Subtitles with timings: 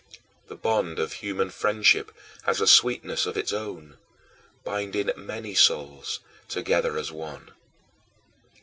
[0.47, 2.11] The bond of human friendship
[2.45, 3.99] has a sweetness of its own,
[4.63, 7.51] binding many souls together as one.